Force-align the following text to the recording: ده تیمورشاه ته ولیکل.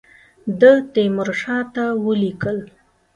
ده 0.59 0.71
تیمورشاه 0.93 1.61
ته 1.75 1.83
ولیکل. 2.05 2.57